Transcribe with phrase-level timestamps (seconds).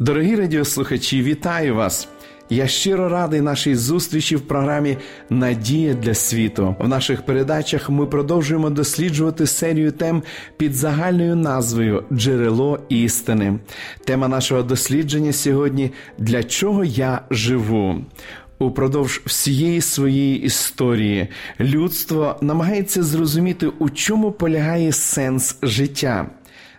[0.00, 2.08] Дорогі радіослухачі, вітаю вас!
[2.50, 4.96] Я щиро радий нашій зустрічі в програмі
[5.30, 6.76] Надія для світу.
[6.78, 10.22] В наших передачах ми продовжуємо досліджувати серію тем
[10.56, 13.58] під загальною назвою Джерело істини.
[14.04, 18.04] Тема нашого дослідження сьогодні Для чого я живу.
[18.58, 21.28] Упродовж всієї своєї історії
[21.60, 26.26] людство намагається зрозуміти, у чому полягає сенс життя.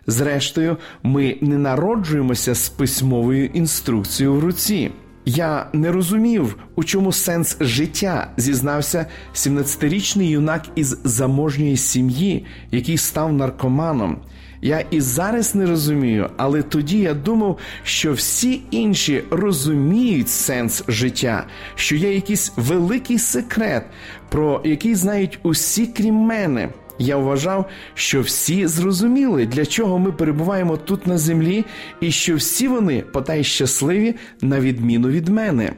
[0.06, 4.90] Зрештою, ми не народжуємося з письмовою інструкцією в руці.
[5.24, 13.32] Я не розумів, у чому сенс життя, зізнався 17-річний юнак із заможньої сім'ї, який став
[13.32, 14.18] наркоманом.
[14.64, 21.46] Я і зараз не розумію, але тоді я думав, що всі інші розуміють сенс життя,
[21.74, 23.84] що є якийсь великий секрет,
[24.28, 26.68] про який знають усі крім мене.
[27.02, 31.64] Я вважав, що всі зрозуміли, для чого ми перебуваємо тут на землі,
[32.00, 35.72] і що всі вони потай щасливі на відміну від мене.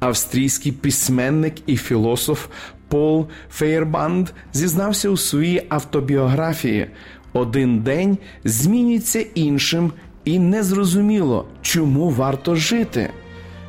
[0.00, 2.46] Австрійський письменник і філософ
[2.88, 6.86] Пол Фейербанд зізнався у своїй автобіографії:
[7.32, 9.92] один день змінюється іншим,
[10.24, 13.10] і незрозуміло, чому варто жити.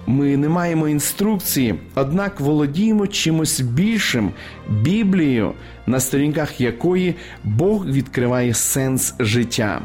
[0.08, 4.32] Ми не маємо інструкції, однак володіємо чимось більшим
[4.70, 5.54] Біблією,
[5.88, 9.81] на сторінках якої Бог відкриває сенс життя.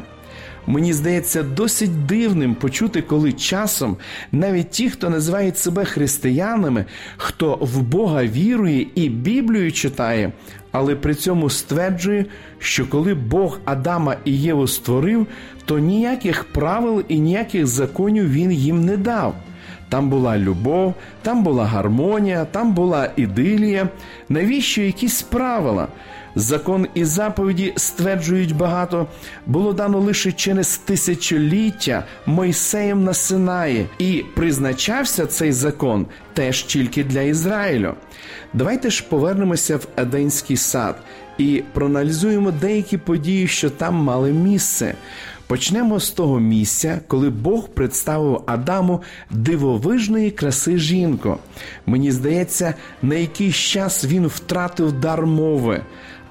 [0.67, 3.97] Мені здається досить дивним почути, коли часом
[4.31, 6.85] навіть ті, хто називають себе християнами,
[7.17, 10.31] хто в Бога вірує і Біблію читає,
[10.71, 12.25] але при цьому стверджує,
[12.59, 15.27] що коли Бог Адама і Єву створив,
[15.65, 19.35] то ніяких правил і ніяких законів він їм не дав.
[19.89, 23.89] Там була любов, там була гармонія, там була ідилія.
[24.29, 25.87] Навіщо якісь правила?
[26.35, 29.07] Закон і заповіді стверджують багато,
[29.45, 37.21] було дано лише через тисячоліття Мойсеєм на Синаї, і призначався цей закон теж тільки для
[37.21, 37.93] Ізраїлю.
[38.53, 40.95] Давайте ж повернемося в Еденський сад
[41.37, 44.95] і проаналізуємо деякі події, що там мали місце.
[45.49, 49.01] Почнемо з того місця, коли Бог представив Адаму
[49.31, 51.37] дивовижної краси жінку.
[51.85, 55.81] Мені здається, на якийсь час він втратив дар мови.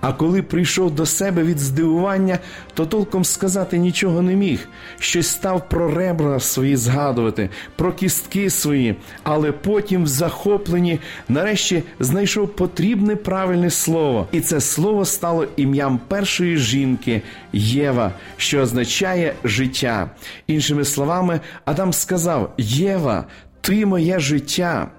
[0.01, 2.39] А коли прийшов до себе від здивування,
[2.75, 4.69] то толком сказати нічого не міг.
[4.99, 12.49] Щось став про ребра свої згадувати, про кістки свої, але потім, в захопленні, нарешті знайшов
[12.49, 17.23] потрібне правильне слово, і це слово стало ім'ям першої жінки
[17.53, 20.11] Єва, що означає життя.
[20.47, 23.25] Іншими словами, Адам сказав: Єва,
[23.61, 24.91] ти моє життя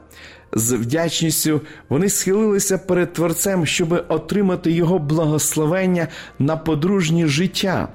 [0.53, 6.07] з вдячністю вони схилилися перед Творцем, щоб отримати його благословення
[6.39, 7.87] на подружнє життя.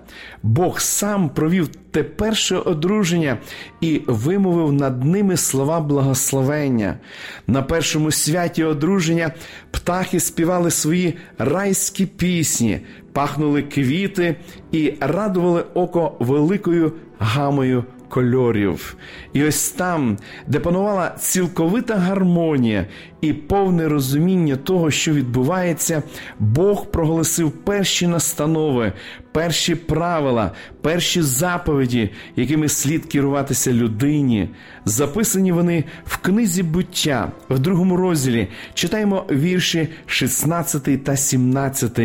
[0.42, 3.38] Бог сам провів те перше одруження
[3.81, 6.98] і вимовив над ними слова благословення.
[7.47, 9.32] На першому святі одруження
[9.71, 12.81] птахи співали свої райські пісні,
[13.12, 14.36] пахнули квіти
[14.72, 18.97] і радували око великою гамою кольорів.
[19.32, 22.86] І ось там, де панувала цілковита гармонія
[23.24, 26.02] і повне розуміння того, що відбувається,
[26.38, 28.92] Бог проголосив перші настанови,
[29.32, 30.50] перші правила,
[30.82, 34.48] перші заповіді, якими слід керуватися людині.
[34.84, 42.00] Записані вони в книзі буття, в другому розділі читаємо вірші 16 та 17.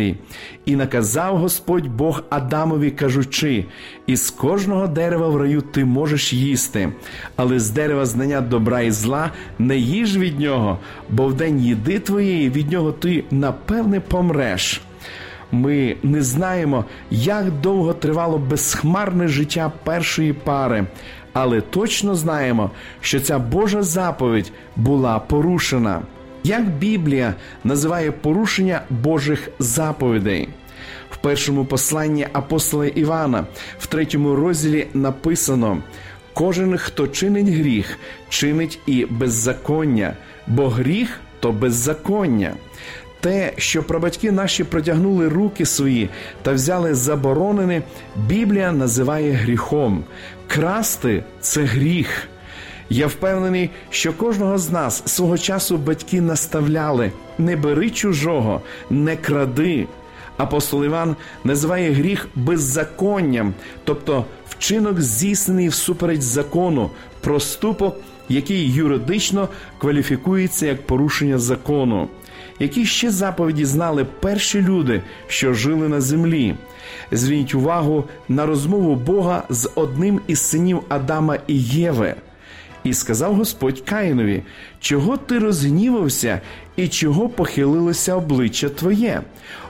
[0.66, 3.64] І наказав Господь Бог Адамові, кажучи:
[4.06, 6.92] із кожного дерева в раю ти можеш їсти,
[7.36, 10.78] але з дерева знання добра і зла не їж від нього,
[11.10, 14.80] бо в день їди твоєї від нього ти напевне помреш.
[15.52, 20.86] Ми не знаємо, як довго тривало безхмарне життя першої пари,
[21.32, 22.70] але точно знаємо,
[23.00, 26.02] що ця Божа заповідь була порушена.
[26.44, 27.34] Як Біблія
[27.64, 30.48] називає порушення Божих заповідей?
[31.10, 33.44] В першому посланні апостола Івана,
[33.78, 35.82] в третьому розділі написано:
[36.34, 37.98] кожен, хто чинить гріх,
[38.28, 40.16] чинить і беззаконня,
[40.50, 42.54] бо гріх то беззаконня.
[43.20, 46.08] Те, що прабатьки наші протягнули руки свої
[46.42, 47.82] та взяли заборонене,
[48.16, 50.04] Біблія називає гріхом.
[50.46, 52.28] Красти це гріх.
[52.90, 58.60] Я впевнений, що кожного з нас свого часу батьки наставляли: не бери чужого,
[58.90, 59.86] не кради.
[60.36, 63.54] Апостол Іван називає гріх беззаконням,
[63.84, 64.24] тобто
[64.60, 66.90] вчинок здійснений всупереч закону,
[67.20, 67.96] проступок,
[68.28, 69.48] який юридично
[69.78, 72.08] кваліфікується як порушення закону.
[72.58, 76.54] Які ще заповіді знали перші люди, що жили на землі?
[77.12, 82.14] Зверніть увагу на розмову Бога з одним із синів Адама і Єви.
[82.84, 84.42] І сказав Господь Каїнові,
[84.80, 86.40] чого ти розгнівався
[86.76, 89.22] і чого похилилося обличчя твоє?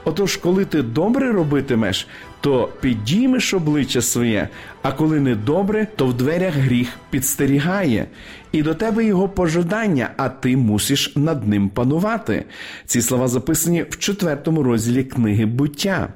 [0.05, 2.07] Отож, коли ти добре робитимеш,
[2.41, 4.49] то підіймеш обличчя своє,
[4.83, 8.07] а коли не добре, то в дверях гріх підстерігає,
[8.53, 12.45] і до тебе його пожадання, а ти мусиш над ним панувати.
[12.87, 16.09] Ці слова записані в четвертому розділі книги буття.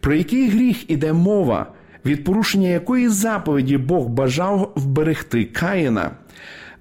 [0.00, 1.66] Про який гріх іде мова?
[2.04, 6.10] Від порушення якої заповіді Бог бажав вберегти Каїна?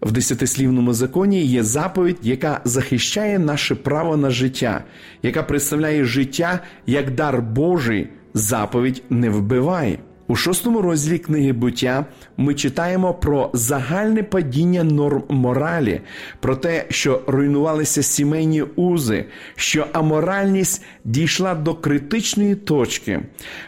[0.01, 4.84] В десятислівному законі є заповідь, яка захищає наше право на життя,
[5.24, 8.07] яка представляє життя як дар Божий,
[8.38, 10.00] заповідь не вбивай.
[10.30, 12.06] У шостому розділі книги буття
[12.38, 16.01] ми читаємо про загальне падіння норм моралі,
[16.39, 19.25] про те, що руйнувалися сімейні узи,
[19.56, 23.19] що аморальність дійшла до критичної точки.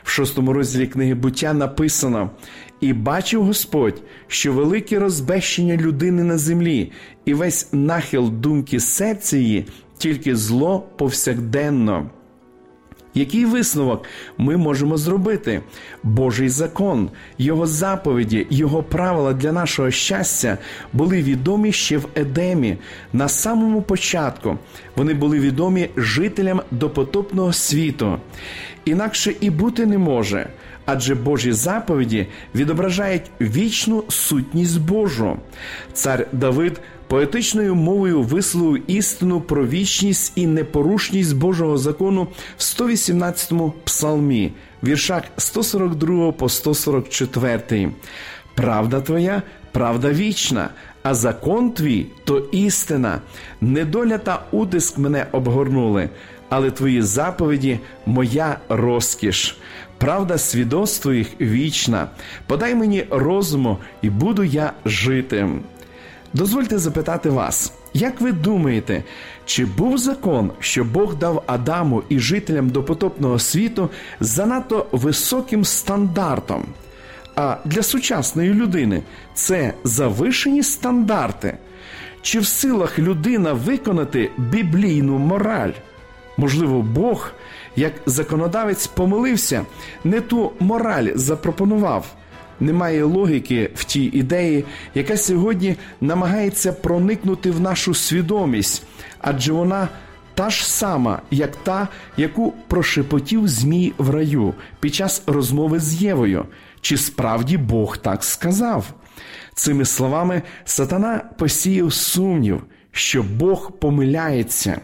[0.03, 2.29] В шостому розділі книги буття написано:
[2.81, 6.91] і бачив Господь, що велике розбещення людини на землі,
[7.25, 9.65] і весь нахил думки серця її,
[9.97, 12.09] тільки зло повсякденно.
[13.13, 14.05] Який висновок
[14.37, 15.61] ми можемо зробити?
[16.03, 20.57] Божий закон, Його заповіді, Його правила для нашого щастя
[20.93, 22.77] були відомі ще в Едемі.
[23.13, 24.57] На самому початку
[24.95, 28.17] вони були відомі жителям допотопного світу.
[28.85, 30.49] Інакше і бути не може,
[30.85, 35.37] адже Божі заповіді відображають вічну сутність Божу.
[35.93, 42.27] Цар Давид поетичною мовою висловив істину про вічність і непорушність Божого закону
[42.57, 44.51] в 118-му псалмі,
[44.83, 47.91] віршах 142 по 144.
[48.55, 49.41] Правда твоя,
[49.71, 50.69] правда вічна,
[51.03, 53.21] а закон твій то істина.
[53.61, 56.09] Недоля та утиск мене обгорнули,
[56.49, 59.57] але твої заповіді моя розкіш.
[59.97, 62.07] Правда свідоцтво їх вічна.
[62.47, 65.49] Подай мені розуму, і буду я жити.
[66.33, 69.03] Дозвольте запитати вас, як ви думаєте,
[69.45, 73.89] чи був закон, що Бог дав Адаму і жителям допотопного світу
[74.19, 76.65] занадто високим стандартом?
[77.35, 79.03] А для сучасної людини
[79.33, 81.57] це завишені стандарти?
[82.21, 85.71] Чи в силах людина виконати біблійну мораль?
[86.37, 87.31] Можливо, Бог,
[87.75, 89.65] як законодавець, помилився,
[90.03, 92.05] не ту мораль запропонував
[92.59, 94.65] немає логіки в тій ідеї,
[94.95, 98.83] яка сьогодні намагається проникнути в нашу свідомість,
[99.21, 99.87] адже вона
[100.33, 106.45] та ж сама, як та, яку прошепотів Змій в раю під час розмови з Євою.
[106.81, 108.93] Чи справді Бог так сказав?
[109.53, 114.81] Цими словами сатана посіяв сумнів що Бог помиляється,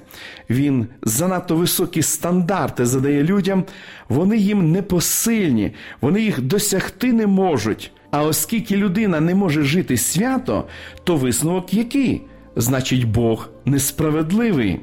[0.50, 3.63] Він занадто високі стандарти задає людям,
[4.10, 5.72] вони їм непосильні,
[6.02, 7.92] вони їх досягти не можуть.
[8.12, 10.68] А оскільки людина не може жити свято,
[11.03, 12.22] то висновок який?
[12.56, 14.79] Значить, Бог несправедливий.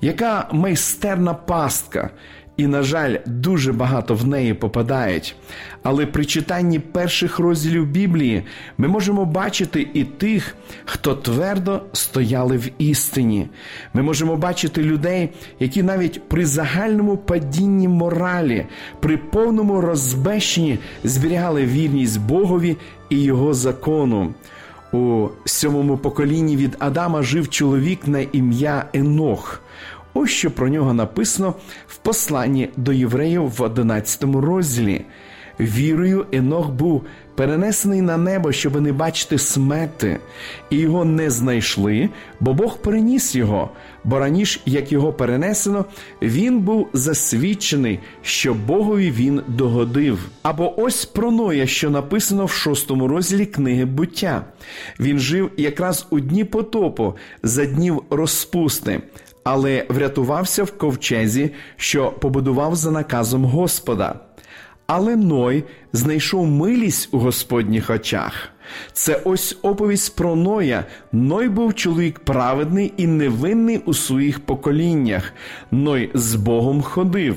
[0.00, 2.10] Яка майстерна пастка,
[2.56, 5.36] і, на жаль, дуже багато в неї попадають.
[5.82, 8.42] Але при читанні перших розділів Біблії
[8.78, 13.48] ми можемо бачити і тих, хто твердо стояли в істині.
[13.94, 18.66] Ми можемо бачити людей, які навіть при загальному падінні моралі,
[19.00, 22.76] при повному розбещенні зберігали вірність Богові
[23.10, 24.34] і Його закону.
[24.92, 29.62] У сьомому поколінні від Адама жив чоловік на ім'я Енох.
[30.18, 31.54] Ось що про нього написано
[31.86, 35.04] в посланні до євреїв в 11 розділі.
[35.60, 37.02] Вірою Енох був
[37.34, 40.18] перенесений на небо, щоб не бачити смерти,
[40.70, 42.08] і його не знайшли,
[42.40, 43.70] бо Бог переніс його,
[44.04, 45.84] бо раніше, як його перенесено,
[46.22, 50.18] він був засвідчений, що Богові він догодив.
[50.42, 54.44] Або ось про Ноя, що написано в шостому розділі книги буття.
[55.00, 59.00] Він жив якраз у дні потопу, за днів розпусти
[59.46, 64.14] але врятувався в ковчезі, що побудував за наказом Господа.
[64.86, 68.48] Але Ной знайшов милість у Господніх очах.
[68.92, 70.84] Це ось оповість про Ноя.
[71.12, 75.32] Ной був чоловік праведний і невинний у своїх поколіннях.
[75.70, 77.36] Ной з Богом ходив.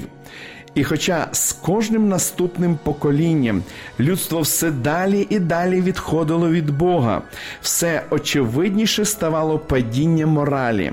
[0.76, 3.64] І хоча з кожним наступним поколінням
[4.00, 7.22] людство все далі і далі відходило від Бога,
[7.62, 10.92] все очевидніше ставало падіння моралі.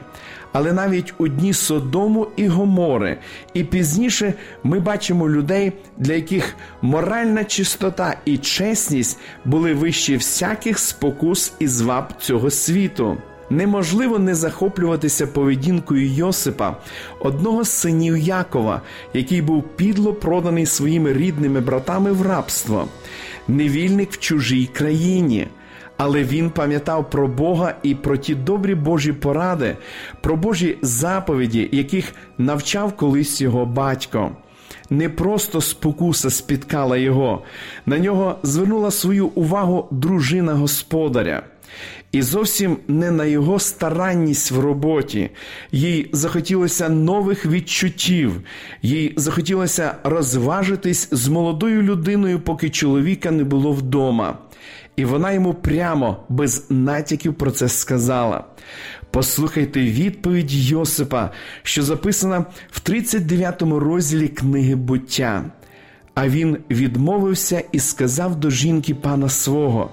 [0.52, 3.18] Але навіть у дні Содому і Гомори,
[3.54, 4.34] і пізніше
[4.64, 12.04] ми бачимо людей, для яких моральна чистота і чесність були вищі всяких спокус і зваб
[12.20, 13.16] цього світу.
[13.50, 16.76] Неможливо не захоплюватися поведінкою Йосипа,
[17.20, 18.82] одного з синів Якова,
[19.14, 22.88] який був підло проданий своїми рідними братами в рабство,
[23.48, 25.48] невільник в чужій країні.
[25.96, 29.76] Але він пам'ятав про Бога і про ті добрі Божі поради,
[30.20, 34.30] про Божі заповіді, яких навчав колись його батько.
[34.90, 37.42] Не просто спокуса спіткала його,
[37.86, 41.42] на нього звернула свою увагу дружина господаря.
[42.12, 45.30] І зовсім не на його старанність в роботі,
[45.72, 48.42] їй захотілося нових відчуттів,
[48.82, 54.38] їй захотілося розважитись з молодою людиною, поки чоловіка не було вдома.
[54.96, 58.44] І вона йому прямо без натяків про це сказала.
[59.10, 61.30] Послухайте відповідь Йосипа,
[61.62, 65.44] що записана в 39 розділі книги буття.
[66.14, 69.90] А він відмовився і сказав до жінки пана свого: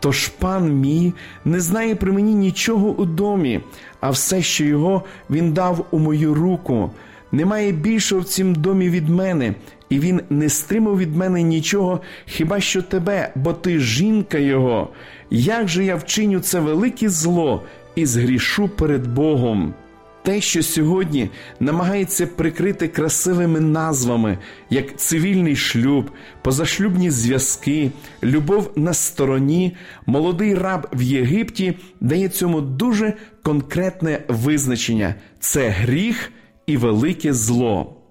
[0.00, 1.12] Тож пан мій
[1.44, 3.60] не знає при мені нічого у домі,
[4.00, 6.90] а все, що його він дав у мою руку.
[7.32, 9.54] Немає більшого в цім домі від мене,
[9.94, 14.88] і він не стримав від мене нічого, хіба що тебе, бо ти жінка його.
[15.30, 17.62] Як же я вчиню це велике зло
[17.94, 19.74] і згрішу перед Богом?
[20.22, 24.38] Те, що сьогодні намагається прикрити красивими назвами,
[24.70, 26.10] як цивільний шлюб,
[26.42, 27.90] позашлюбні зв'язки,
[28.22, 36.32] любов на стороні, молодий раб в Єгипті дає цьому дуже конкретне визначення: це гріх
[36.66, 38.03] і велике зло.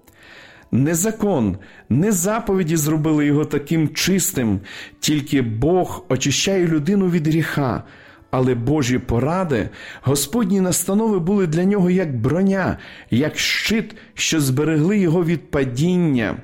[0.74, 1.56] Не закон,
[1.88, 4.60] не заповіді зробили його таким чистим,
[5.00, 7.82] тільки Бог очищає людину від гріха.
[8.30, 9.68] Але Божі поради,
[10.02, 12.78] Господні настанови були для нього як броня,
[13.10, 16.36] як щит, що зберегли його від падіння.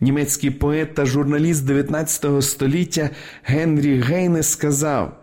[0.00, 3.10] Німецький поет та журналіст 19 століття
[3.42, 5.21] Генрі Гейне сказав: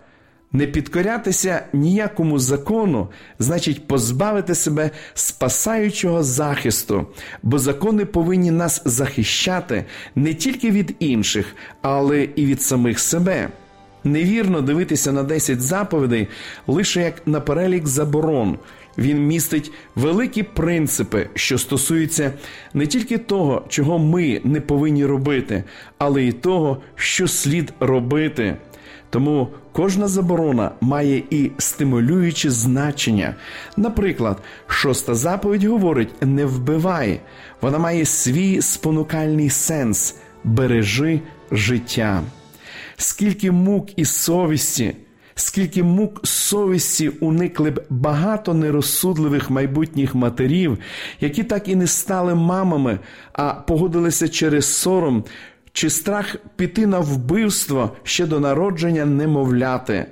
[0.54, 3.08] не підкорятися ніякому закону,
[3.40, 7.08] значить позбавити себе спасаючого захисту,
[7.44, 13.50] бо закони повинні нас захищати не тільки від інших, але і від самих себе.
[14.04, 16.28] Невірно дивитися на 10 заповідей
[16.68, 18.58] лише як на перелік заборон.
[18.98, 22.34] Він містить великі принципи, що стосуються
[22.74, 25.64] не тільки того, чого ми не повинні робити,
[25.98, 28.58] але й того, що слід робити.
[29.10, 33.36] Тому кожна заборона має і стимулююче значення.
[33.78, 34.38] Наприклад,
[34.68, 37.22] шоста заповідь говорить: не вбивай,
[37.62, 42.24] вона має свій спонукальний сенс бережи життя.
[42.98, 44.96] Скільки мук і совісті,
[45.36, 50.78] скільки мук совісті уникли б багато нерозсудливих майбутніх матерів,
[51.20, 53.00] які так і не стали мамами,
[53.34, 55.24] а погодилися через сором
[55.80, 60.06] чи страх піти на вбивство ще до народження немовляти.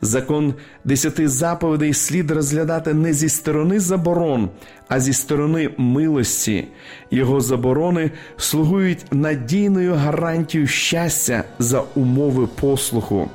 [0.00, 4.50] Закон десяти заповідей слід розглядати не зі сторони заборон,
[4.88, 6.68] а зі сторони милості.
[7.10, 13.30] Його заборони слугують надійною гарантією щастя за умови послуху.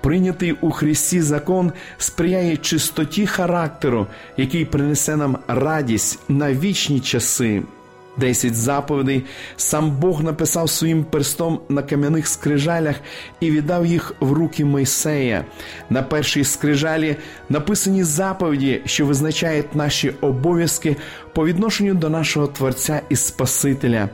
[0.00, 4.06] Прийнятий у Христі закон сприяє чистоті характеру,
[4.36, 7.62] який принесе нам радість на вічні часи.
[8.16, 9.24] Десять заповідей
[9.56, 12.96] сам Бог написав своїм перстом на кам'яних скрижалях
[13.40, 15.44] і віддав їх в руки Мойсея.
[15.90, 17.16] На першій скрижалі
[17.48, 20.96] написані заповіді, що визначають наші обов'язки
[21.32, 24.08] по відношенню до нашого Творця і Спасителя.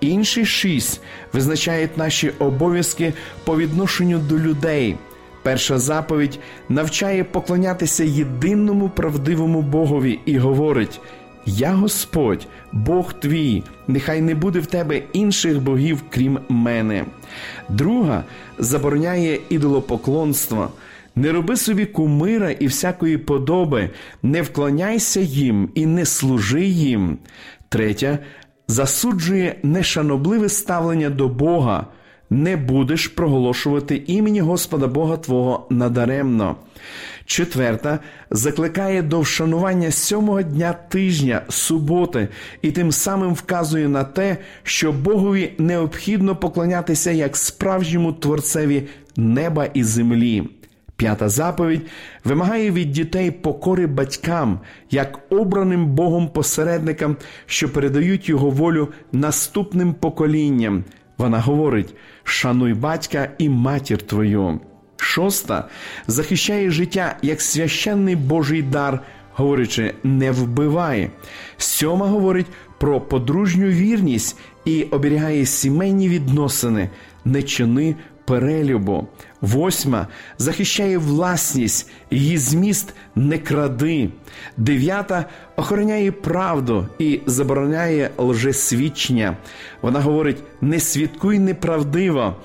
[0.00, 1.00] Інші шість
[1.32, 3.12] визначають наші обов'язки
[3.44, 4.96] по відношенню до людей.
[5.42, 11.00] Перша заповідь навчає поклонятися єдиному правдивому Богові і говорить.
[11.46, 17.04] Я Господь, Бог твій, нехай не буде в тебе інших богів, крім мене.
[17.68, 18.24] Друга
[18.58, 20.72] забороняє ідолопоклонство.
[21.16, 23.90] Не роби собі кумира і всякої подоби,
[24.22, 27.18] не вклоняйся їм і не служи їм.
[27.68, 28.18] Третя
[28.68, 31.86] засуджує нешанобливе ставлення до Бога.
[32.32, 36.56] Не будеш проголошувати імені Господа Бога Твого надаремно.
[37.26, 37.98] Четверта
[38.30, 42.28] закликає до вшанування сьомого дня тижня, суботи,
[42.62, 48.82] і тим самим вказує на те, що Богові необхідно поклонятися як справжньому творцеві
[49.16, 50.42] неба і землі.
[50.96, 51.86] П'ята заповідь
[52.24, 54.60] вимагає від дітей покори батькам,
[54.90, 60.84] як обраним Богом посередникам, що передають його волю наступним поколінням.
[61.22, 64.60] Вона говорить: шануй батька і матір твою.
[64.96, 65.68] Шоста
[66.06, 69.00] захищає життя як священний Божий дар,
[69.34, 71.10] говорячи, не вбивай.
[71.56, 72.46] Сьома говорить
[72.78, 76.90] про подружню вірність і оберігає сімейні відносини,
[77.24, 77.96] не чини
[78.32, 79.08] перелюбу.
[79.40, 80.06] Восьма
[80.38, 84.10] захищає власність, її зміст не кради.
[84.56, 85.24] Дев'ята
[85.56, 89.36] охороняє правду і забороняє лжесвідчення.
[89.82, 92.36] Вона говорить: не свідкуй неправдиво.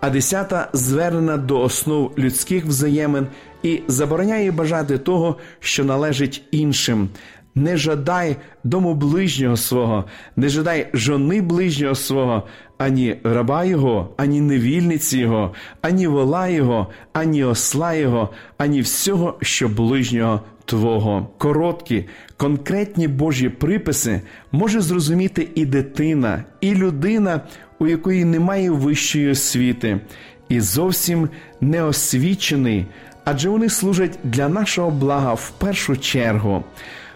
[0.00, 3.26] А десята звернена до основ людських взаємин
[3.62, 7.08] і забороняє бажати того, що належить іншим.
[7.54, 10.04] Не жадай дому ближнього свого,
[10.36, 12.42] не жадай жони ближнього свого,
[12.78, 19.68] ані раба його, ані невільниці його, ані вола його, ані осла його, ані всього, що
[19.68, 21.28] ближнього Твого.
[21.38, 22.04] Короткі,
[22.36, 24.20] конкретні Божі приписи
[24.52, 27.40] може зрозуміти і дитина, і людина,
[27.78, 30.00] у якої немає вищої освіти,
[30.48, 31.28] і зовсім
[31.60, 32.86] неосвічений,
[33.24, 36.64] адже вони служать для нашого блага в першу чергу.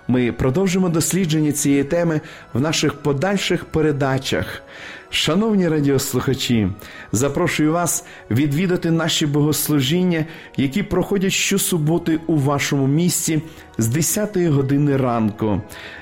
[0.09, 2.21] Ми продовжимо дослідження цієї теми
[2.55, 4.63] в наших подальших передачах.
[5.13, 6.69] Шановні радіослухачі,
[7.13, 10.27] запрошую вас відвідати наші богослужіння,
[10.57, 13.43] які проходять щосуботи у вашому місті
[13.79, 15.61] з 10 години ранку.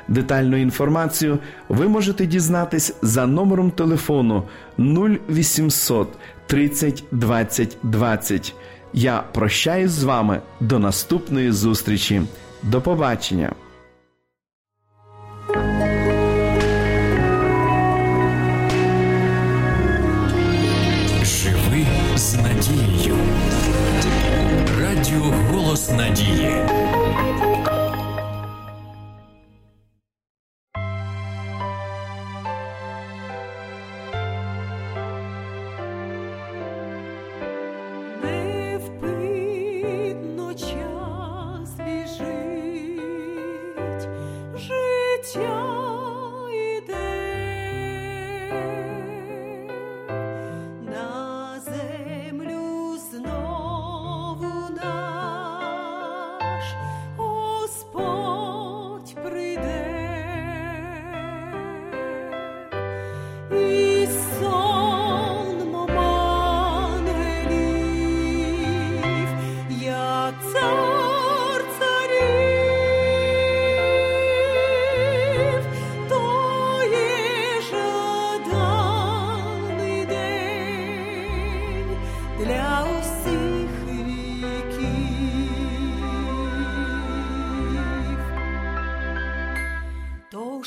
[0.09, 1.39] Детальну інформацію
[1.69, 4.43] ви можете дізнатись за номером телефону
[4.79, 6.09] 0800
[6.47, 8.55] 30 20 20.
[8.93, 12.23] Я прощаюсь з вами до наступної зустрічі.
[12.63, 13.53] До побачення!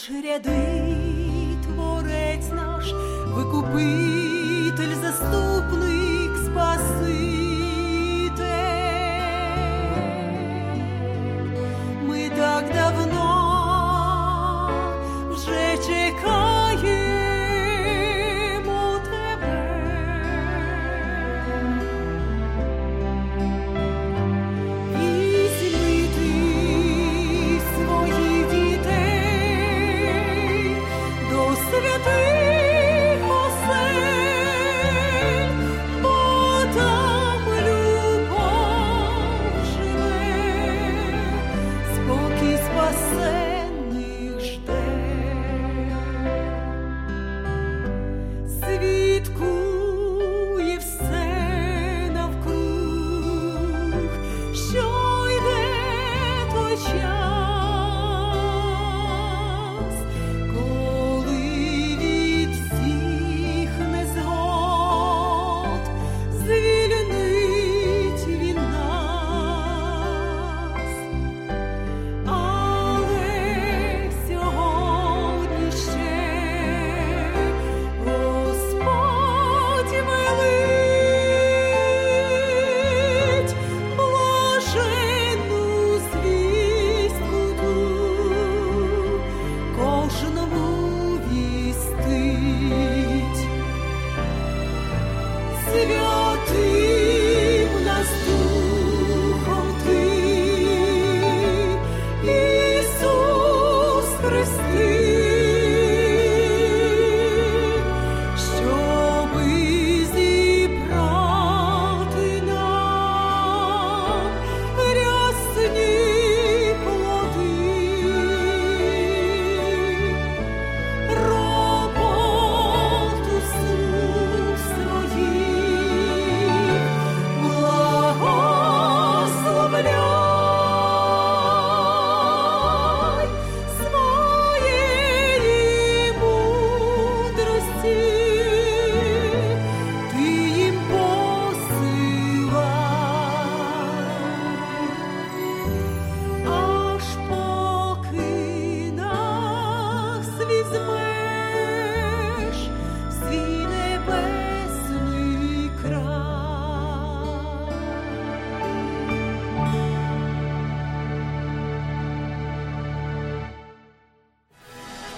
[0.10, 2.86] Ряди творець наш,
[3.38, 5.91] викупитель, заступник,